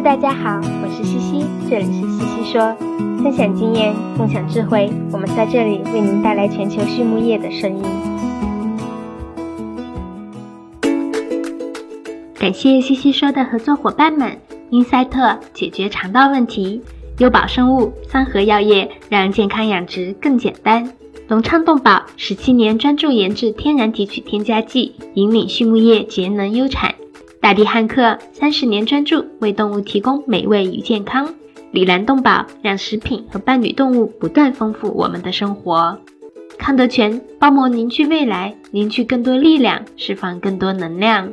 [0.00, 2.72] 大家好，我是西西，这里是西西说，
[3.20, 7.84] 分享经验，共享智慧，我们在这里为您带来全球畜牧业的声音。
[12.38, 14.38] 感谢西西说的合作伙伴们：
[14.70, 16.80] 英赛特解决肠道问题，
[17.18, 20.92] 优宝生物、三和药业让健康养殖更简单，
[21.26, 26.94] 隆昌动宝十七年专注研制天然提取添加剂，引领畜牧业节能优产。
[27.48, 31.34] 大地汉克三十年专注为动物提供美味与健康，
[31.70, 35.98] 里兰动宝让食品和伴侣动物不断丰富我们的生活。
[36.58, 41.32] 康德全包膜凝聚未来，凝聚更多力量，释放更多能量。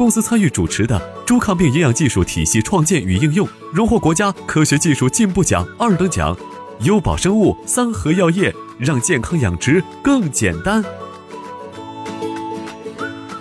[0.00, 6.34] 公司参与主持的猪抗病营养技术体系创建与应用，荣获国家科学技术进步奖二等奖。
[6.84, 10.82] 优宝生物、三和药业，让健康养殖更简单。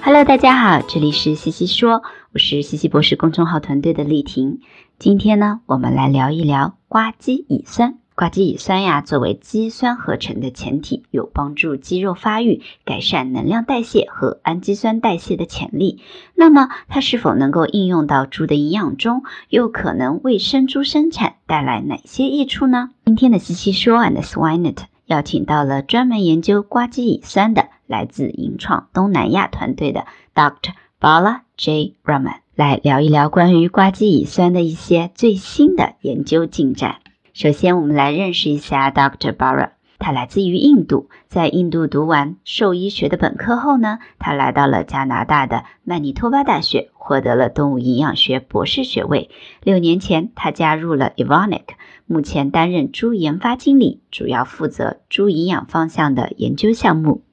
[0.02, 2.02] Hello，大家好，这里是西西说，
[2.34, 4.60] 我是西西博士公众号团队的丽婷。
[5.00, 8.00] 今天呢，我们来聊一聊瓜基乙酸。
[8.20, 16.02] 瓜基乙酸呀，作为肌酸合成的前体，有帮助肌肉发育、改善能量代谢和氨基酸代谢的潜力。
[16.36, 22.90] 那么，它是否能够应用到猪的营养中，又可能为生猪生产带来哪些益处呢？
[23.06, 30.04] 今天的西西说 and Swinet 邀请到了专门研究瓜基乙酸的，来自银创东南亚团队的
[30.36, 30.74] Dr.
[31.00, 31.94] Bala J.
[32.04, 36.98] Raman 来聊一聊关于瓜基乙酸的一些最新的研究进展。
[37.42, 39.32] 首先，我们来认识一下 Dr.
[39.32, 39.70] Bara。
[39.98, 49.30] 他来自于印度，在印度读完兽医学的本科后呢，他来到了加拿大的曼尼托巴大学，获得了动物营养学博士学位。
[49.64, 51.64] 六年前，他加入了 Evonik，
[52.08, 57.24] 目前担任猪研发经理，主要负责猪营养方向的研究项目。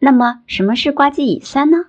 [0.00, 1.84] 那么，什么是瓜基乙酸呢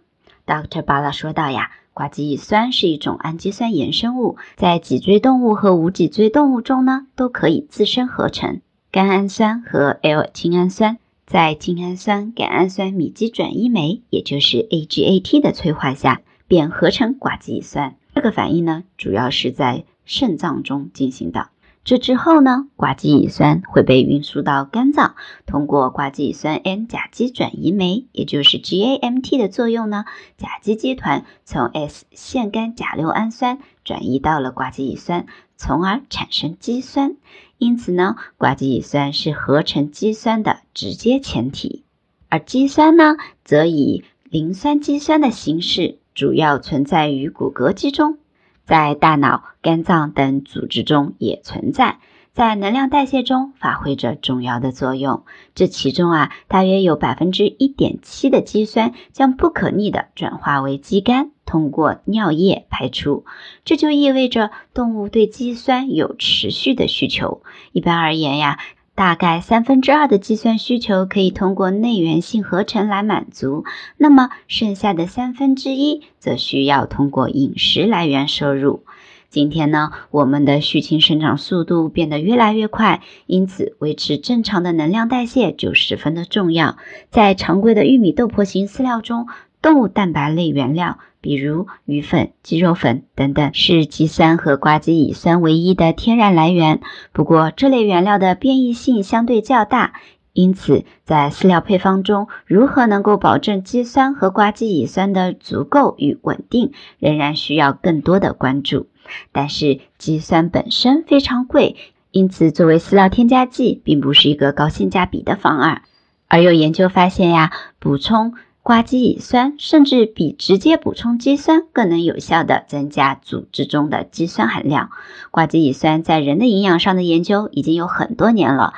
[0.45, 0.83] ？Dr.
[0.83, 1.71] Bara 说道呀。
[1.93, 8.61] 寡基乙酸是一种氨基酸衍生物，在脊椎动物和无脊椎动物中呢，都可以自身合成。
[8.91, 17.95] 甘氨酸和 L 精氨酸在精氨酸甘氨酸米基转移酶，也就是 AGAT 的催化下，便合成寡基乙酸。
[18.15, 21.49] 这个反应呢，主要是在肾脏中进行的。
[21.83, 30.05] 这之后呢，瓜基乙酸会被运输到肝脏，通过瓜基乙酸 N 甲基转移酶，也就是 GAMT 的作用呢，
[30.37, 35.25] 甲基基团从 S 腺苷甲硫氨酸转移到了瓜基乙酸，
[35.57, 37.17] 从而产生肌酸。
[37.57, 41.83] 因此呢，瓜基乙酸是合成肌酸的直接前提，
[42.29, 48.19] 而肌酸呢，则以磷酸肌酸的形式，主要存在于骨骼肌中。
[48.65, 51.99] 在大脑、肝脏等组织中也存在，
[52.33, 55.23] 在能量代谢中发挥着重要的作用。
[55.53, 63.25] 这其中啊，大约有百分之一点七的肌酸将不可逆的转化为肌酐，通过尿液排出。
[63.65, 67.43] 这就意味着动物对肌酸有持续的需求。
[67.71, 68.59] 一般而言呀。
[68.95, 73.65] 大概三分之二的计算需求可以通过内源性合成来满足，
[73.97, 78.83] 那么剩下的三分之一则需要通过饮食来源摄入。
[79.29, 86.77] 今天呢，我们的畜禽生长速度变得越来越快，因此维持正常的能量代谢就十分的重要。
[87.09, 89.25] 在常规的玉米豆粕型饲料中，
[89.63, 90.99] 动物蛋白类原料。
[91.19, 96.81] 比如鱼粉、鸡肉粉等等，是肌酸和瓜基乙酸唯一的天然来源。
[97.13, 99.93] 不过，这类原料的变异性相对较大，
[100.33, 108.87] 因此在饲料配方中，如何能够保证肌酸和瓜基乙酸的足够与稳定，仍然需要更多的关注。
[109.31, 111.77] 但是，肌酸本身非常贵，
[112.11, 115.83] 因此作为饲料添加剂，并不是一个高性价比的方案。
[116.27, 118.33] 而有研究发现呀，补充。
[118.63, 124.89] 瓜基乙酸甚至比直接补充肌酸更能有效地增加组织中的肌酸含量。
[125.31, 128.73] 瓜基乙酸在人的营养上的研究已经有很多年了，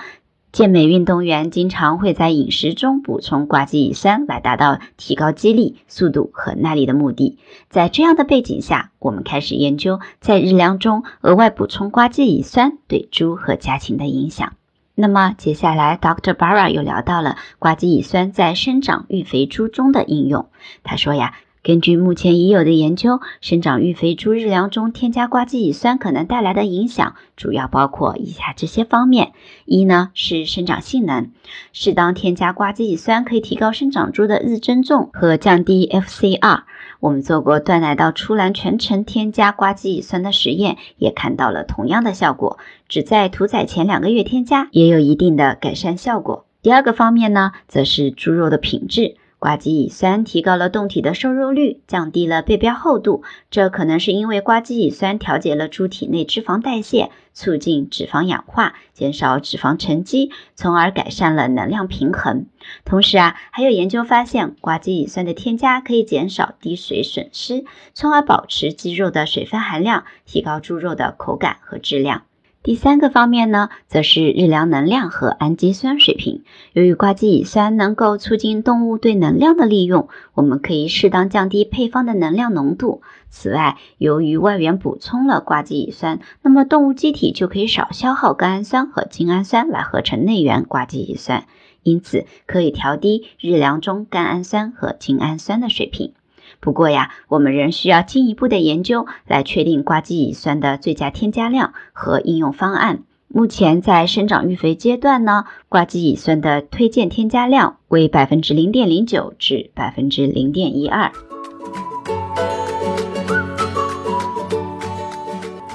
[0.51, 7.37] 健美运动员经常会在饮食中补充瓜基乙酸，来达到提高肌力、速度和耐力的目的。
[7.69, 14.53] 在这样的背景下，我们开始研究在日粮中额外补充瓜基乙酸对猪和家禽的影响。
[14.95, 16.33] 那么接下来，Dr.
[16.33, 20.47] Barra 又聊到了瓜基乙酸在生长育肥猪中的应用。
[20.83, 21.35] 他说呀。
[21.65, 29.31] 根据目前已有的研究，生长育肥猪日粮中添加瓜基乙酸可能带来的影响，主要包括以下这些方面：
[29.65, 31.31] 一呢是生长性能，
[31.73, 36.65] 适当添加瓜基乙酸可以提高生长猪的日增重和降低 FCR。
[36.99, 42.57] 我们做过断奶到出栏全程添加瓜基乙酸的实验，也看到了同样的效果，
[42.87, 46.45] 只在屠宰前两个月添加，也有一定的改善效果。
[46.61, 49.17] 第二个方面呢，则是猪肉的品质。
[49.45, 53.21] 瓜基乙酸提高了冻体的瘦肉率，降低了背标厚度，
[53.51, 62.47] 这可能是因为瓜基乙酸调节了猪体内脂肪代谢，促进脂肪氧化，减少脂肪沉积，从而改善了能量平衡。
[62.85, 72.23] 同时啊，还有研究发现，瓜基乙酸的添加可以减少滴水损失，从而保持鸡肉的水分含量，提高猪肉的口感和质量。
[72.65, 76.41] 第三个方面呢，则是日粮能量和氨基酸水平。
[76.73, 83.03] 由于瓜基乙酸能够促进动物对能量的利用，我们可以适当降低配方的能量浓度。
[83.29, 91.45] 此外，由于外源补充了瓜基乙酸，那么动物机体就可以少消耗甘氨酸和精氨酸来合成内源瓜基乙酸，
[91.83, 96.13] 因此可以调低日粮中甘氨酸和精氨酸的水平。
[96.59, 103.03] 不过呀，我们仍需要进一步的研究来确定瓜基乙酸的最佳添加量和应用方案。
[103.27, 111.11] 目前在生长育肥阶段呢，瓜基乙酸的推荐添加量为百分之零点零九至百分之零点一二。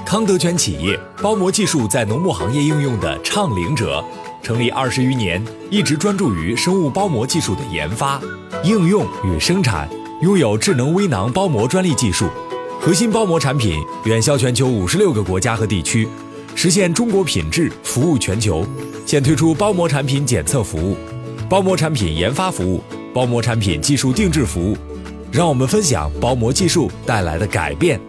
[0.05, 4.03] 康德全企业包膜技术在农牧行业应用的倡领者，
[4.41, 8.19] 成立二十余年，一直专注于生物包膜技术的研发、
[8.63, 9.87] 应用与生产。
[10.21, 12.29] 拥有智能微囊包膜专利技术，
[12.79, 16.07] 核心包膜产品远销全球五十六个国家和地区，
[16.53, 18.63] 实现中国品质服务全球。
[19.03, 20.95] 现推出包膜产品检测服务、
[21.49, 24.77] 包膜产品研发服务、包膜产品技术定制服务。
[25.31, 27.99] 让我们分享包膜技术带来的改变。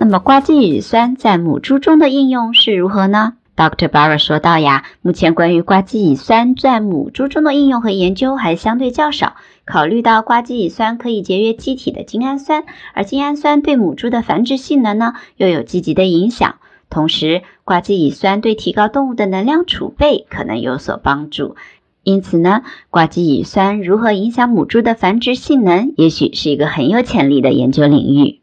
[0.00, 3.88] 那么，瓜基乙酸在母猪中的应用是如何呢？Dr.
[3.88, 9.36] Barra 说道呀，目前关于瓜基乙酸在母猪中的应用和研究还相对较少。
[9.64, 16.56] 考虑到瓜基乙酸可以节约机体的精氨酸，而精氨酸对母猪的繁殖性能呢又有积极的影响。
[16.88, 21.56] 同时，瓜基乙酸对提高动物的能量储备可能有所帮助。
[22.04, 28.40] 因此呢，瓜基乙酸如何影响母猪的繁殖性能，也许是一个很有潜力的研究领域。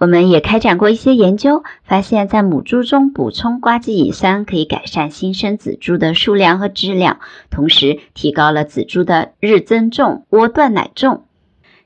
[0.00, 7.18] 我们也开展过一些研究，发现，在母猪中补充瓜基乙酸可以改善新生仔猪的数量和质量，
[7.50, 11.24] 同时提高了仔猪的日增重、窝断奶重。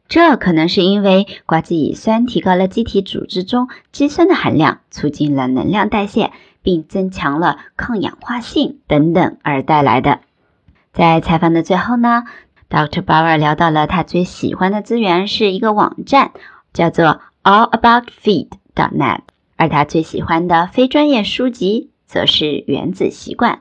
[0.07, 6.31] 这可能是因为瓜基乙酸提高了机体组织中肌酸的含量，促进了能量代谢，
[6.63, 10.21] 并增强了抗氧化性等等而带来的。
[10.93, 12.23] 在采访的最后呢
[12.71, 13.03] ，Dr.
[13.03, 16.31] Bauer 聊到了他最喜欢的资源是一个网站，
[16.73, 17.21] 叫做。
[17.45, 19.21] allaboutfeed.net，
[19.57, 23.61] 而他最喜欢的非专业书籍则是《原子习惯》。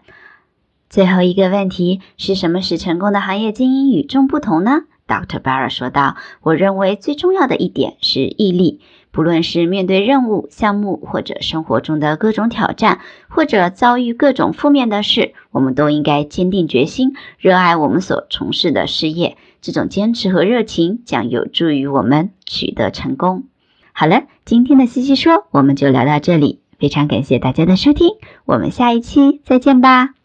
[0.90, 5.42] 最后一个问题是什么使成功的行业精英与众不同呢？Dr.
[5.42, 8.80] Barr 说道：“我认为最重要的一点是毅力。
[9.12, 19.36] 不论是面对任务、项目，或者生活中的各种挑战，或者遭遇各种负面的事，我们都应该坚定决心，热爱我们所从事的事业。
[19.62, 23.44] 这种坚持和热情将有助于我们取得成功。”
[23.94, 28.10] 好了，今天的西西说我们就聊到这里，非常感谢大家的收听，
[28.46, 30.16] 我们下一期再见吧。